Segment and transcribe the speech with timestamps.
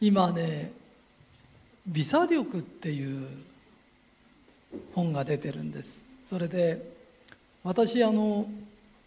[0.00, 0.72] 今ね
[1.86, 3.28] 「微差力」っていう
[4.94, 6.04] 本が出てるんです。
[6.24, 6.94] それで
[7.62, 8.48] 私あの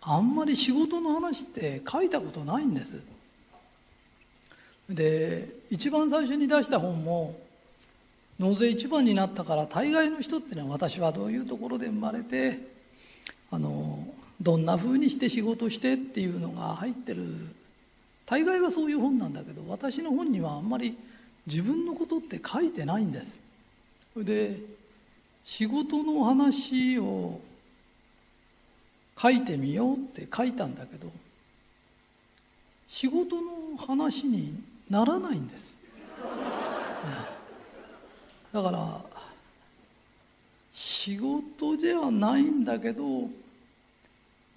[0.02, 3.02] あんまり仕事の話って書いたことないんです。
[4.90, 7.40] で一番最初に出した本も
[8.40, 12.60] 納税一番になったから大概の人ってのは私はどういうところで生まれて
[13.52, 14.08] あの
[14.42, 17.24] どんなふうにして仕事してっていうのが入ってる
[18.30, 20.96] 大概はそういう本なんだけど私の本にはあんまり
[21.48, 23.42] 自分のことって書いてないんです。
[24.16, 24.60] で
[25.44, 27.42] 仕事の話を
[29.20, 31.12] 書いてみようって書いたんだけど
[32.88, 34.54] 仕事の話に
[34.92, 35.80] ならないんです、
[38.54, 39.02] だから
[40.72, 43.30] 仕事ではないんだけど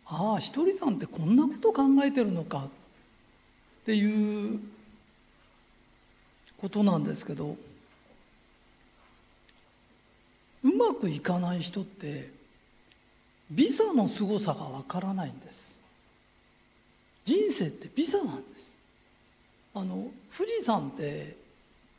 [0.06, 2.68] ああひとりさんってこんなこと考えてるのかっ
[3.82, 4.60] っていう
[6.60, 7.56] ことなんですけど
[10.62, 12.30] うまくいかない人って
[13.50, 15.76] ビザの凄さがわからないんです。
[17.24, 18.78] 人生ってビザなんです。
[19.74, 21.36] あの富士山って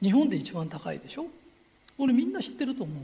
[0.01, 1.25] 日本で一番高いでしょ？
[1.97, 3.03] これみんな知ってると思う。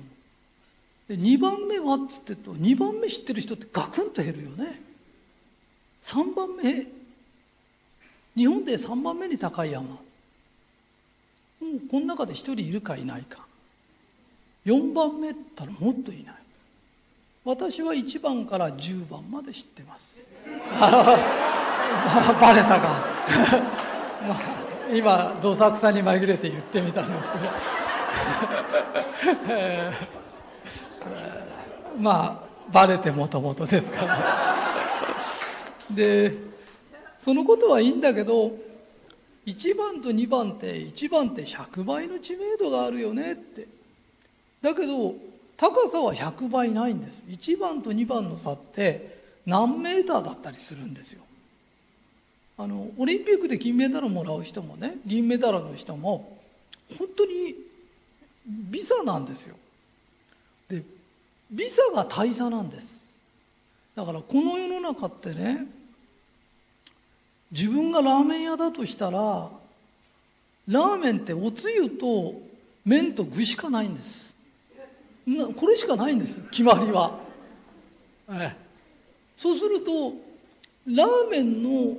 [1.10, 4.82] で2番目はっつってと2番目知ってる人ってガクンと減るよね。
[6.02, 6.88] 3番目
[8.40, 9.84] 日本で3番目に高い山。
[9.86, 10.00] もう
[11.92, 13.46] この中で1人いるかいないか。
[14.66, 16.36] 4番目ったらもっといない。
[17.44, 20.24] 私は1番から10番まで知ってます。
[20.80, 20.88] バ
[22.54, 23.06] レたか。
[24.26, 24.40] ま あ
[24.94, 27.28] 今どさくさに紛れて言ってみたんです
[29.28, 29.60] けど
[32.00, 34.18] まあバレてもともとですから。
[35.92, 36.49] で
[37.20, 38.52] そのことはいいんだけど
[39.46, 43.68] 1番と2番って1番って100倍の知名度があるよねって。
[44.62, 45.16] だけど
[45.58, 47.24] 高さは100倍ないんです。
[47.28, 51.22] 1番と2番の差って何メーターだったりするんですよ。
[52.58, 56.38] あのオリンピックで金メダルもらう人もね銀メダルの人も
[56.98, 57.56] 本当に
[58.46, 59.56] ビザなんですよ。
[60.70, 60.84] で
[61.52, 63.00] ビザが大差なんです。
[63.96, 65.66] だからこの世の中ってね
[67.52, 69.50] 自分がラーメン屋だとしたら
[70.68, 72.36] ラーメンっておつゆと
[72.86, 74.36] 麺と具しかないんです。
[75.56, 77.20] これしかないんです決まりは、
[78.30, 78.56] ええ、
[79.38, 80.14] そうすると
[80.88, 81.98] ラーメンの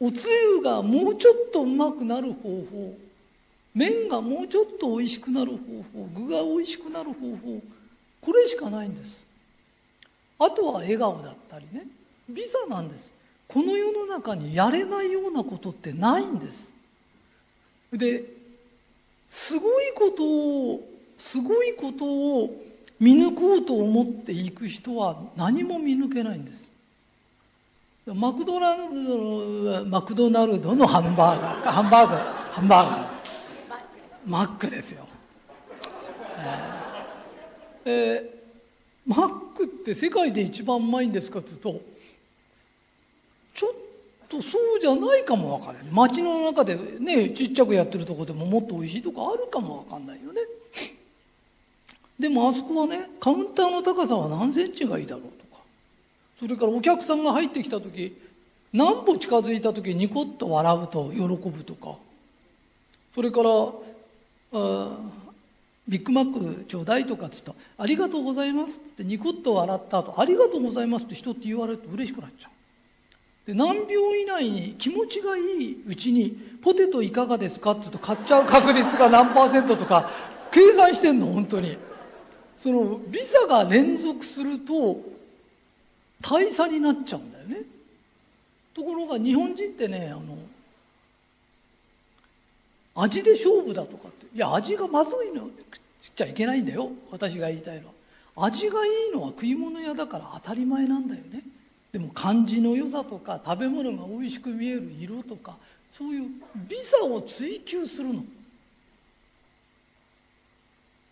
[0.00, 2.94] おつゆがもうちょっとうまくなる方法
[3.74, 5.58] 麺がもうちょっとおいしくなる方
[5.92, 7.60] 法具がおいしくなる方法
[8.20, 9.26] これしかないんです。
[10.38, 11.86] あとは笑顔だったりね。
[12.28, 13.13] ビザなんです。
[13.54, 16.72] この世の中にやれないようなことってないんです。
[17.92, 18.24] で
[19.28, 20.24] すごいこと
[20.72, 22.50] をすごいことを
[22.98, 26.68] 見抜こうと思っていく人は何も見抜けないんです。
[28.04, 33.14] マクドナルドのマクドナルドのハンバーガーハンバーガーハンバーガー。
[34.26, 35.06] マックですよ、
[37.84, 41.93] えーえー、マックって世界で一番うまいんですかというと
[44.28, 50.40] とそうじゃないかもわからない街の中でねちっちゃくやってるとこでももっとおいしいとこあるかもわかんないよね。
[52.18, 55.62] でもあそこはねカウンターの高さは何センチがいいだろうとか。
[56.38, 58.16] それからお客さんが入ってきた時
[58.72, 61.20] 何歩近づいた時ニコッと笑うと喜
[61.50, 61.96] ぶとか。
[63.14, 63.50] それから
[64.52, 64.98] あ
[65.86, 67.54] ビッグマックちょうだいとかっつった。
[67.76, 72.52] ありがとうございます」ってニコッと笑った後ありがとうございます」って人って言われると嬉しくなっちゃう。
[73.46, 76.30] で何秒以内に気持ちがいいうちに
[76.62, 80.10] 「ポテトいかがですか?」って言うと買っちゃう確率が何パーセントとか
[80.50, 81.76] 計算してんの本当に。
[82.56, 84.98] そのビザが連続すると
[86.22, 87.62] 大差になっちゃうんだよね。
[88.72, 90.38] ところが日本人ってねあの
[92.94, 95.50] 味で勝負だとかっていや味がまずいの食っ
[96.14, 97.88] ちゃいけないんだよ私が言いたいの
[98.36, 98.46] は。
[98.46, 101.42] 味がいいのは食い物屋だから当たり前なんだよね。
[101.94, 105.56] でも漢字の良さとか食べ物が美味しく見える色とか
[105.92, 106.30] そういう
[106.68, 108.24] 美さを追求するの。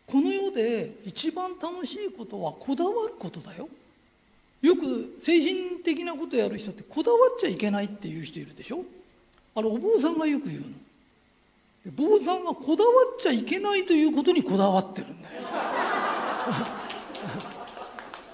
[0.09, 3.69] この世で一番楽しいことはこだわることだよ。
[4.61, 8.85] よく精神的なことやる人ってこだわっちゃいけないっていう人いるでしょ。
[9.55, 10.67] あれお坊さんがよく言うの。
[11.93, 15.43] 坊さんがこだわっちゃいけないということにこだわってるんだよ。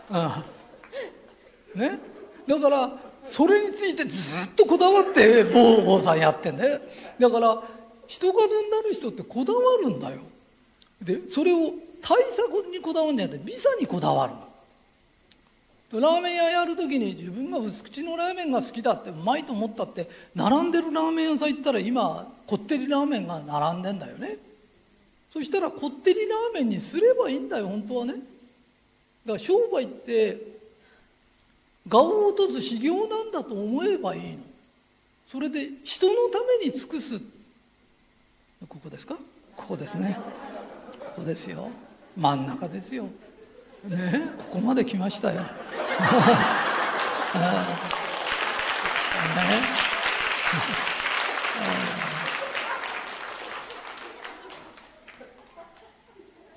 [0.09, 0.43] ああ。
[1.79, 1.99] ね？
[2.49, 2.91] だから
[3.31, 6.67] それについてずっとこだわって坊坊さんやってんだ
[7.31, 7.63] から
[8.07, 10.17] 人がずんだる人ってこだわるんだよ。
[11.03, 14.27] でそれを対策にこだわるんじゃなくてビザにこだわ
[15.93, 24.37] るラーメン屋やる時に自分が薄口のラーメンが好きだってうまいと思ったって並んでるラーメン屋さん行ったら今こってりラーメンが並んでんだよね。
[25.31, 28.15] そしたらこってりラーメンにすればいいんだよ本当はね。
[28.15, 28.23] だか
[29.35, 30.58] ら商売って
[31.91, 34.39] 我を落とす修行なんだと思えばいいの。
[35.27, 37.21] それで人のために尽くす。
[38.69, 39.17] ここですか？
[39.57, 40.19] ここですね。
[41.01, 41.71] ここですよ。
[42.17, 43.05] 真ん中ですよ。
[43.85, 44.23] ね？
[44.39, 45.47] ここまで来ましたよ、 ね、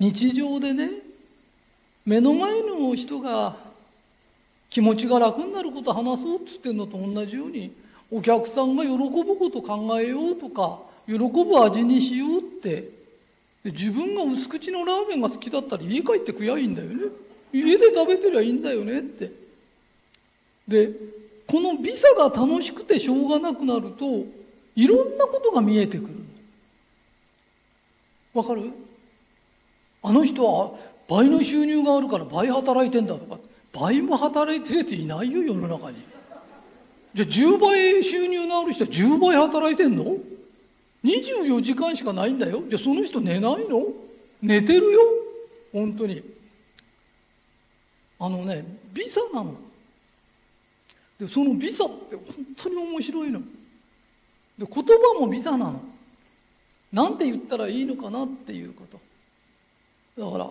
[0.00, 0.90] 日常でね
[2.04, 3.54] 目の前の人が
[4.72, 7.72] 気持ちが楽になること話そうっつってんのと同じように
[8.10, 13.02] お客さんが喜ぶこと考えようとか喜ぶ味にしようって。
[13.64, 17.04] 自分が薄口のラーメンが好きだったら家帰って食やいいんだよね。
[17.52, 19.30] 家で食べてりゃいいんだよねって。
[20.66, 20.90] で
[21.46, 24.24] このビザが楽しくてしょうがなくなると
[24.74, 26.14] いろんなことが見えてくる。
[28.34, 28.72] わかる？
[30.02, 30.72] あの人は
[31.08, 33.38] 倍の収入があるから倍働いてんだとか
[33.72, 35.98] 倍も働いてるやついないよ世の中に。
[37.14, 40.16] じゃあ10倍収入のある人は10倍働いてんの
[41.04, 42.62] ？24時間しかないんだよ。
[42.68, 43.86] じゃあその人寝ないの？
[44.40, 45.00] 寝てるよ。
[45.72, 46.22] 本当に。
[48.18, 49.56] あのねビザなの。
[51.18, 52.24] でそのビザって本
[52.56, 53.40] 当に面白いの。
[53.40, 53.46] で
[54.58, 55.80] 言葉もビザなの。
[56.92, 59.00] なんて言ったらいいのかなっていうこと。
[60.22, 60.50] だから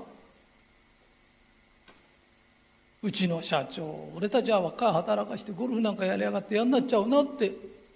[3.03, 7.51] うちの社長俺たちは若い働かしてゴルフなんかやりやがってやんなっちゃうなって。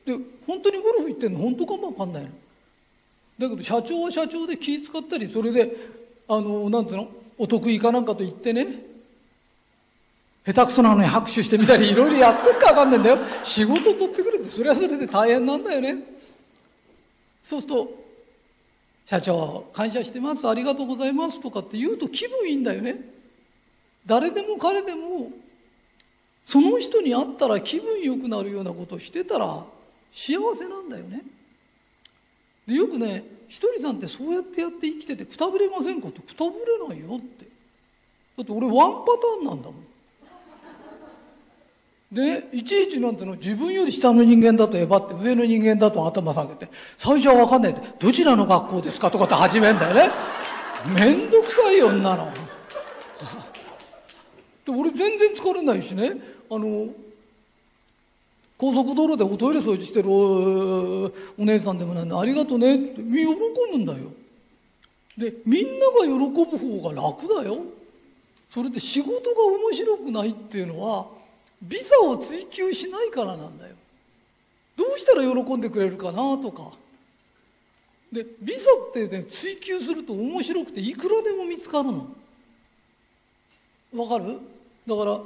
[0.06, 0.14] で
[0.46, 1.40] 本当にゴルフ行ってんの？
[1.40, 2.30] 本当かも分かんないの。
[3.38, 5.76] だけど社長は社長で気使ったりそれで
[6.28, 7.08] あのなんてうの？
[7.38, 8.68] お得意かなんかと言ってね。
[10.46, 13.18] 下手くそなのに拍手してみたりいろいろやってるか分かんないんだよ。
[13.44, 15.98] 仕事取ってくれってそれはそれで大変なんだよね。
[17.42, 17.90] そうすると
[19.06, 23.15] 「社長感謝してますありがとうございます」とかって言うと気分いいんだよね。
[24.06, 25.32] 誰でも彼でも
[26.46, 29.66] その人に会ったら気分良くなるようなことをしてたら
[30.14, 31.24] 幸せなんだよね。
[32.68, 37.46] でよくねひとりさんってそうやってやって生きててくたぶれませんかってくたぶれないよって。
[38.38, 39.86] だって俺ワンパターンなんだもん。
[42.12, 50.10] でいちいちなんての自分より下の人間だとえばって上の人間だと頭下げて最初は分かんないってどちらの学校ですかとかって始めんだよね。
[50.96, 52.32] めんどくさい女の
[54.66, 56.14] で俺全然疲れないしね。
[56.50, 56.90] あの
[58.58, 64.12] 高速道路でおトイレ掃除してるお姉さんでもなんで「ありがとね」って喜ぶんだよ。
[65.18, 67.60] でみんなが喜ぶ方が楽だよ。
[68.50, 71.08] それで仕事が面白くないっていうのは
[71.62, 73.76] ビザを追求しないからなんだよ。
[74.78, 76.72] どうしたら喜んでくれるかなとか。
[78.12, 82.08] でビザってね追求すると面白くていくらでも見つかるの。
[83.94, 84.40] わかる？
[84.88, 85.20] だから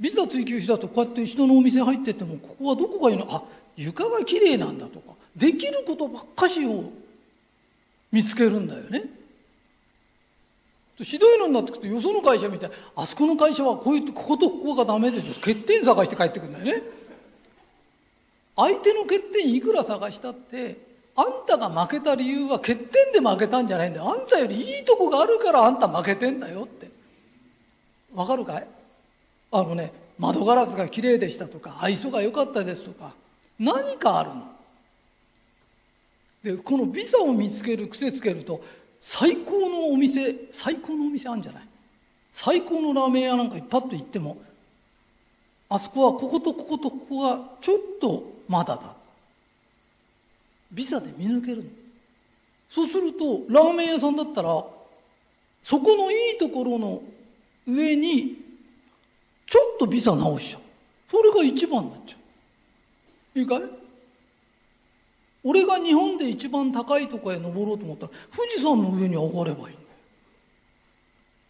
[0.00, 3.26] ビザ追求したとこうやって人のお店入ってってもここはどこがいいの？
[3.30, 3.42] あ
[3.76, 6.90] 床がきれいなんだとかできることばっかしを
[8.10, 9.04] 見つけるんだよね。
[11.00, 15.34] ひどいのになってくるとよその会社みたいあそこの会社はこういうこことここがダメですよ。
[15.34, 16.82] 欠点探して帰ってくるんだよね。
[18.56, 20.76] 相手の欠点いくら探したって
[21.16, 24.10] あんたが負けた理由は欠点で負けたんじゃないんだよ。
[24.12, 26.90] あんたよりいいとこがあるからあんた負けてんだよって。
[28.14, 28.66] わかるかい？
[29.52, 33.12] あのね窓ガラスがきれいでしたとか愛想が良かったですとか
[33.58, 34.48] 何かあるの。
[36.42, 38.64] でこのビザを見つける癖つけると
[39.00, 41.62] 最高のお店最高のお店あるんじゃない？
[42.32, 44.38] 最高のラーメン屋なんかパッと行っても
[45.68, 48.96] あそこはこことこことここがちょっとまだだ。
[50.72, 51.70] ビザで見抜けるの。
[52.68, 54.64] そうするとラーメン屋さんだったら
[55.62, 57.02] そこのいいところの
[57.68, 58.41] 上に
[59.52, 60.62] ちょっとビザ直しちゃう。
[61.10, 62.16] それが一番になっちゃ
[63.36, 63.38] う。
[63.38, 63.60] いいかい？
[65.44, 69.76] 俺が日本で一番高いとこへ登ろうと思ったら富士山の上に上がればいい。
[69.76, 69.78] ん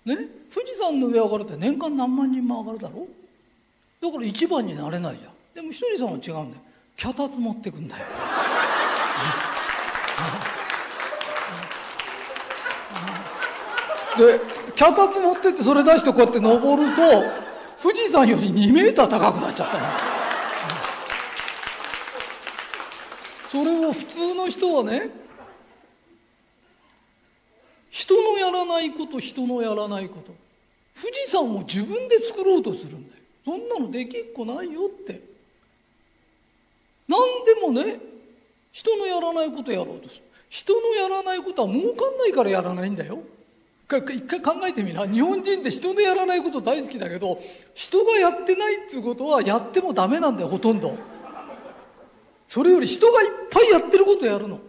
[0.05, 0.27] だよね？
[0.53, 3.07] 富士山の上上がるって年間何万人も上がるだろ？
[4.01, 5.33] だから一番になれないじゃん。
[5.55, 6.63] でもひとりさんは違うんだよ。
[6.97, 8.05] 脚立持ってくんだよ。
[14.19, 14.41] で
[14.75, 17.52] 脚立持ってってそれ出してこうやって登ると
[17.83, 19.85] 富士山より2メーター高くなっちゃったの。
[23.51, 25.11] それを普通の人はね
[27.91, 30.33] 人のやらないこと人のやらないこと。
[30.95, 33.23] 富士山を自分で作ろうとするんだよ。
[33.45, 35.21] そんなのできっこないよって。
[37.09, 37.99] 何でもね
[38.71, 40.23] 人のやらないことやろうとする。
[40.49, 43.19] 人のやらないことは儲かんないからやらないんだよ。
[43.99, 45.07] 一回考えてみな。
[45.07, 47.39] 日本人って人のやらないこと大好きだけど
[47.75, 50.97] 人がやってないっていうことはやってもダメなんだよほとんど。
[52.49, 54.61] それより人がいっぱいやってることやるの。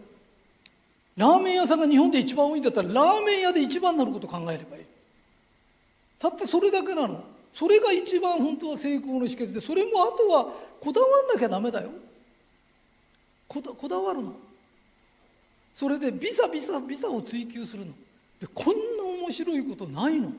[1.18, 4.84] ラーメン屋さんが日本で一番多いんだったらラーメン屋で一番になること考えればいい。
[6.18, 7.24] たってそれだけなの。
[7.54, 10.48] それが一番本当は成功の秘訣でそれもあとは
[10.82, 11.90] こだわんなきゃダメだよ。
[13.48, 14.34] こだこだわるの。
[15.74, 17.92] それでビザビザビザを追求するの。
[18.40, 20.32] でこんな面白いことないの。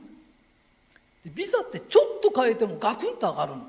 [1.24, 3.66] ビザってちょっと変えてもガクンと上がるの。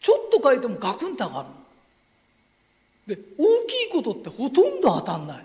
[0.00, 1.54] ちょっと変えてもガクンと上がるの。
[3.06, 5.44] で大きいことってほとんど当たんない。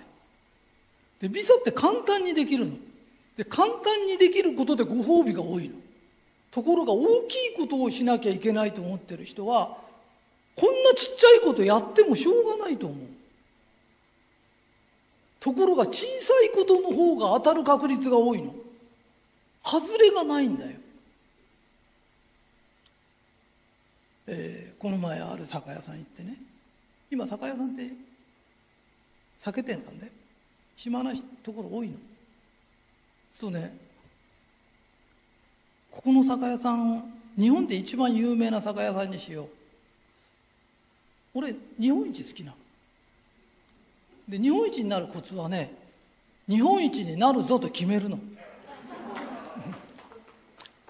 [1.21, 2.73] でビザって簡単にできるの。
[3.37, 5.75] で簡単にできることでご褒美が多いの。
[6.51, 9.77] ところが大きいことをしなきゃいけないと思ってる人は
[10.55, 12.99] こんなちっちゃいことやってもしょうがないと思う。
[15.45, 18.55] ところが小さいことの方が当たる確率が多いの。
[19.63, 20.71] 外れがないんだよ、
[24.25, 26.37] えー、この前ある酒屋さん行ってね。
[27.11, 27.91] 今酒屋さんって
[29.37, 30.11] 酒店なんで
[30.77, 31.93] 暇なところ多いの。
[33.31, 33.77] そうね
[35.91, 37.03] ここの酒屋さん
[37.37, 39.49] 日本で一番有名な酒屋さんにしよう。
[41.35, 42.57] 俺日本一好きなの。
[44.27, 45.73] で日本一になるコツはね
[46.47, 48.19] 日本一になるぞと決めるの。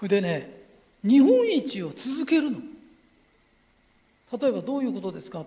[0.02, 0.50] でね
[1.02, 2.58] 日本一を続けるの。
[4.40, 5.46] 例えばどういうことですか？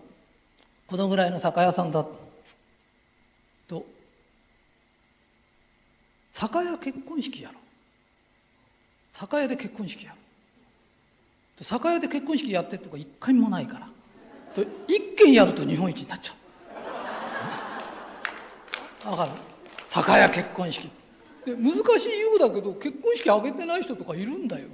[0.87, 2.05] このぐらいの酒屋さんだ
[3.67, 3.85] と。
[6.33, 7.59] 酒屋結婚式やろ。
[9.11, 10.17] 酒屋で結婚式やる
[11.61, 13.89] 酒屋で結婚式やってとか一回もないから。
[14.55, 16.38] と一軒やると日本一になっちゃう。
[19.11, 19.35] だから
[19.87, 20.89] 酒屋結婚式。
[21.45, 24.67] で難しいようだけど結婚式挙げてない人とかいるんだよ。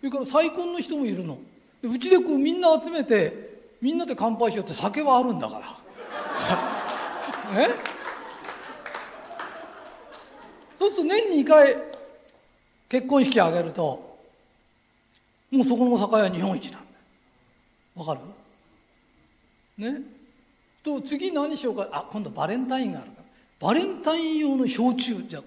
[0.00, 1.38] それから再婚の人もいるの。
[1.82, 5.78] うちでこうみんな集めてみんなで乾杯しようって酒はあるんだから。
[7.62, 7.68] え？
[10.78, 11.76] そうすると年に2回
[12.88, 14.18] 結婚式あげると
[15.50, 16.88] もうそこの酒屋日本一なんだ
[17.96, 18.20] わか
[19.78, 19.92] る？
[19.92, 20.00] ね？
[20.82, 21.88] と次何しようか。
[21.92, 23.23] あ今度バレンタインがあるから。
[23.64, 25.40] バレンタイン用の焼酎じゃ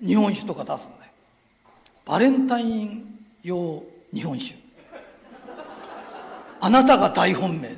[0.00, 1.12] 日本酒とか出すんだよ。
[2.06, 3.82] バレンタイン用
[4.14, 4.54] 日本酒。
[6.60, 7.76] あなたが大本命。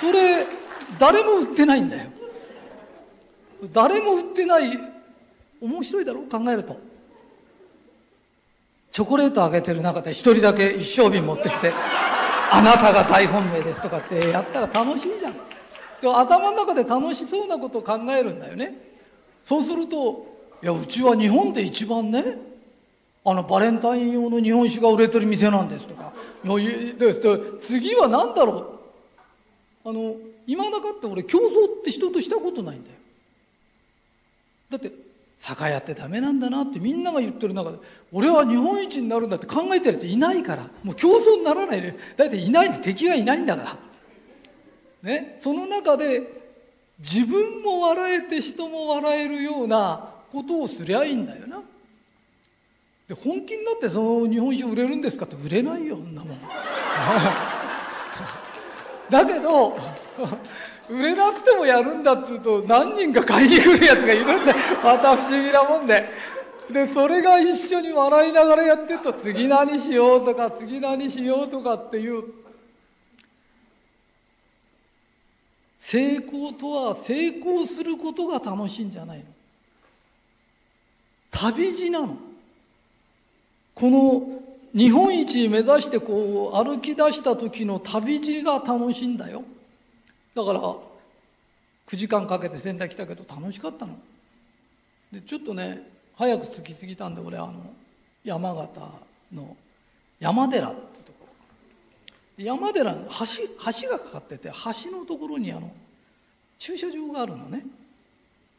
[0.00, 0.46] それ
[0.96, 2.08] 誰も売ってないんだよ。
[3.72, 4.78] 誰も売ってない
[5.60, 6.78] 面白いだろう考えると。
[8.92, 11.72] チョコレートあげてる中で一人だけ一升瓶持ってきて
[12.50, 15.34] 「あなたが大本命です」とかってやったら楽しいじゃん。
[16.00, 18.78] で頭の中で楽しそうなことを考えるんだよね。
[19.44, 20.26] そうすると
[20.62, 22.38] 「いやうちは日本で一番ね
[23.24, 26.12] あのバレンタイン用の日本酒が売れてる店なんです」とか。
[27.60, 28.78] 次は何だろ
[29.84, 29.88] う。
[29.90, 30.14] あの
[30.46, 31.42] 今だかって俺競争
[31.80, 32.96] って人としたことないんだよ。
[34.70, 34.92] だって
[35.38, 37.78] 酒屋ってダメなんだなってみんなが言ってる中で
[38.12, 43.78] 俺は日本一になるんだって考えてるやついないからもう競争にならないでだっていない敵がいないんだから。
[45.02, 45.38] ね。
[45.40, 46.38] その中で
[46.98, 51.62] 自分も笑えて人も笑えるようなことをすりゃいいんだよな。
[53.08, 56.38] で本気になってその日本酒売れるんですかって売れないよそんなもん。
[59.08, 59.78] だけど
[60.90, 66.08] 売れなくてもやるんだっつうと何人か買いに来るやつがいるんでまた不思議なもんで。
[66.70, 72.24] でそれが一緒に笑いながらやってると次何しようとか次何しようとかっていう。
[75.78, 79.24] 成功とは成功することが楽しいんじゃないの。
[81.30, 82.18] 旅路なの。
[83.74, 84.42] この
[84.76, 89.42] 日本一目指してこう歩き出した時の旅路が楽しいんだよ。
[90.38, 93.98] だから9時間かけて仙台来たけど楽しかったの。
[95.10, 95.82] でちょっとね
[96.14, 97.54] 早く着きすぎたんで俺あの
[98.22, 98.80] 山形
[99.32, 99.56] の
[100.20, 101.26] 山寺ってとこ
[102.38, 102.44] ろ。
[102.44, 103.00] 山寺橋
[103.82, 104.48] 橋がかかってて
[104.84, 105.72] 橋のところにあの
[106.56, 107.66] 駐車場があるのね。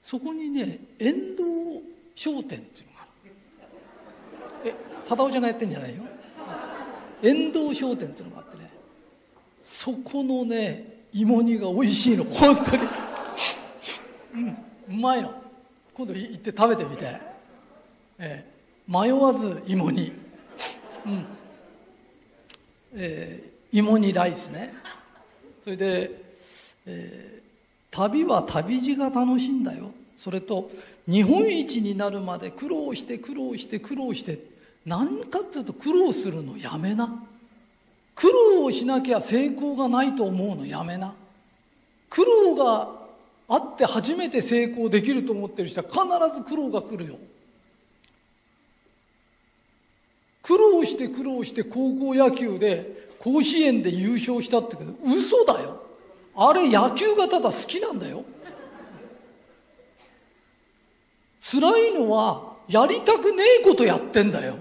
[0.04, 1.82] そこにね遠藤
[2.14, 3.06] 商店っていうのがあ
[4.66, 4.72] る。
[4.72, 4.76] え
[5.08, 6.04] 忠夫ちゃんがやってんじゃないよ。
[7.22, 8.70] 遠藤商店っていうのがあってね。
[9.64, 12.24] そこのね芋煮が美味しいの。
[12.26, 12.84] 本当に。
[14.34, 14.58] うん
[14.90, 15.34] うまいの。
[15.94, 17.20] 今度行って食べてみて、
[18.18, 20.12] えー、迷わず芋煮。
[21.06, 21.26] うん。
[22.94, 24.74] えー、芋煮ライスね。
[25.64, 26.12] それで、
[26.86, 29.92] えー、旅は旅路が楽しいんだよ。
[30.18, 30.72] それと
[31.08, 34.40] 日本一になるまで苦労して苦労して苦労して
[34.86, 37.24] 何かっていうと苦労するのやめな。
[38.20, 41.14] 苦労をしなきゃ成功がないと思うのやめな。
[42.10, 42.90] 苦労が
[43.48, 47.16] あって初めて成功できると思ってる人は必ず苦労が来るよ。
[50.44, 55.82] 苦労して苦労して高校野球で甲子園で優勝したってけど嘘だよ。
[56.36, 58.26] あれ野球がただ好きなんだよ。
[61.40, 64.58] 辛いのはやりたくねえことやってんだよ。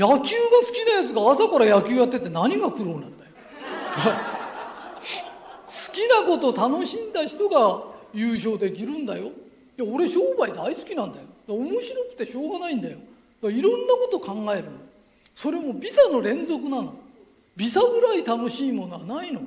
[0.00, 3.12] 野球が好きなやつが朝から野球やってて何が苦労なんだよ。
[5.66, 7.82] 好きなこと楽しんだ人が
[8.14, 9.30] 優勝できるんだよ。
[9.76, 11.26] で俺商売大好きなんだよ。
[11.48, 12.96] 面白くてしょうがないんだよ。
[13.42, 14.70] いろんなこと考えるの。
[15.34, 16.94] それもビザの連続なの。
[17.54, 19.42] ビザぐらい楽しいものはないの。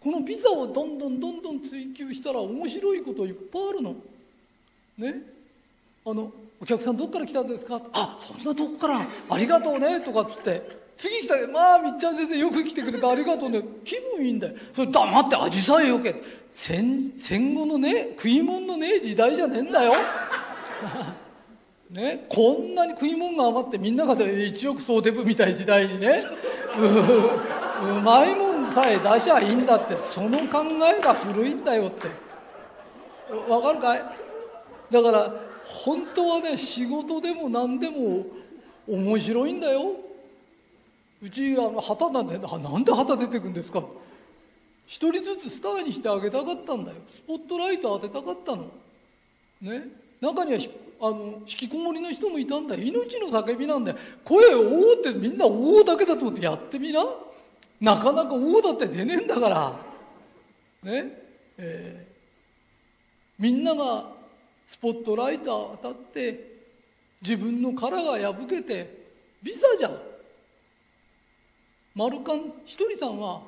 [0.00, 3.96] このビザをどんどんどんどん追求したら面白いこといっぱいあるの。
[4.96, 5.22] ね？
[6.04, 7.80] あのお客さんどっから来たんですか？
[7.92, 9.00] あそんなとこから。
[9.30, 10.00] ありがとうね。
[10.00, 10.86] とかっつって。
[10.96, 13.62] 次来たまあみっちゃん先生よく来てくれてありがとうね。
[13.84, 14.54] 気分いいんだよ。
[14.72, 16.14] それ黙ってアジサイよけ。
[16.52, 19.92] 戦戦後のね食い物のね時代じゃねえんだよ。
[21.92, 22.24] ね。
[22.30, 26.24] こんなに食い物が余ってみんなが一億総デブみたい時代にね。
[26.76, 29.94] うまいもんさえ出しゃいいんだって。
[29.98, 32.08] その考えが古いんだよって。
[33.50, 34.02] わかるかい？
[34.90, 35.34] だから
[35.66, 38.24] 本当はね仕事でも何でも
[38.88, 39.96] 面白いんだよ。
[41.22, 43.82] うちあの旗なんでなんで旗出てくんですか。
[44.86, 46.98] 一人ずつスターにしてあげたかったんだよ。
[47.10, 48.70] スポットライト当てたかったの。
[49.60, 49.88] ね。
[50.20, 50.60] 中には
[51.00, 53.98] あの引きこもりの人もいたんだ命の叫びなんだよ。
[54.24, 57.04] 声を「おお」ってみんな「おお」だけだと思ってやってみな。
[57.80, 59.76] なかなか「おお」だって出ねえんだから。
[60.84, 61.22] ね。
[61.58, 64.15] えー、みんなが
[64.66, 66.56] スポットライト当たって
[67.22, 69.06] 自分の殻が破けて
[69.42, 69.96] ビザじゃん。
[71.94, 73.40] マルカンひとりさんは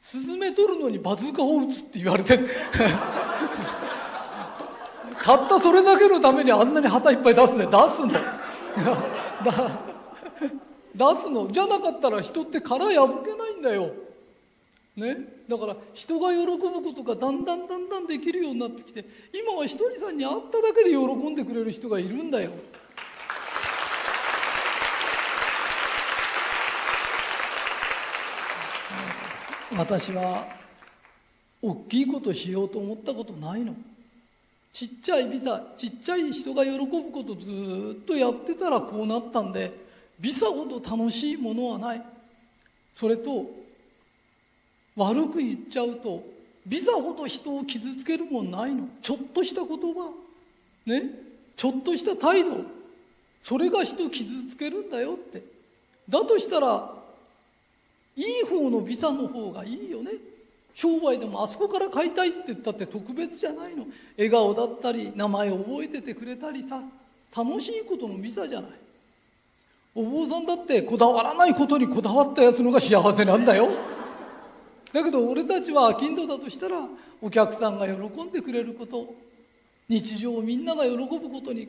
[0.00, 2.40] スズメ取るのにバズーカを撃つって言われて
[5.22, 7.66] たったそれだけのためにあんなに旗いっぱい出すね。
[7.66, 8.14] 出すの。
[11.14, 11.46] 出すの。
[11.48, 13.92] じゃなかったら人って殻破けないんだよ。
[14.96, 15.16] ね、
[15.48, 22.50] だから人が喜ぶことがだんだんだんだんできるようになってきて今はひとりさんに会っただけで喜んでくれる人がいるんだよ。
[29.78, 30.46] 私は
[31.62, 33.74] 大きいことしようと思ったことないの。
[34.72, 39.72] ちっちゃいビザちっちゃい人が喜ぶことずっとやってたらこうなったんで
[40.18, 42.02] ビザほど楽しいものはない。
[42.92, 43.59] それと
[45.00, 46.22] 悪く言っちゃうと
[46.66, 48.86] ビザほど人を傷つけるもんないの。
[49.00, 50.12] ちょっとした言葉。
[50.86, 51.10] ね。
[51.56, 52.64] ちょっとした態度。
[53.42, 55.42] それが人を傷つけるんだよって。
[56.08, 56.92] だとしたら
[58.16, 60.10] いい方のビザの方がいいよね。
[60.74, 63.86] 商売でもあそこから買いたいって言ったって特別じゃないの。
[64.16, 66.82] 笑顔だったり名前覚えててくれたりさ。
[67.34, 68.70] 楽しいことのビザじゃない。
[69.94, 73.70] お坊さんだってこだわらないことにこだわったやつのが幸せなんだよ。
[74.92, 76.86] だけど俺たちは商人だとしたら
[77.20, 79.14] お客さんが喜んでくれること
[79.88, 81.68] 日常みんなが喜ぶことに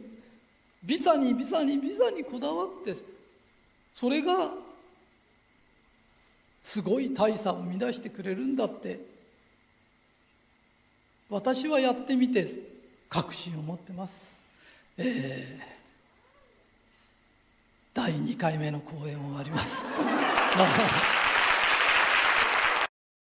[0.84, 2.96] ビザにビザにビザにこだわって
[3.94, 4.52] それが
[6.64, 9.00] すごい大差を生み出してくれるんだって
[11.30, 12.48] 私はやってみて
[13.10, 14.32] 確信を持ってます、
[14.98, 15.64] えー、
[17.94, 19.82] 第2回目の公演終わります。